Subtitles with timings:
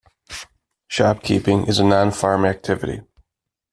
[0.87, 3.01] Shop-keeping is a non-farm activity.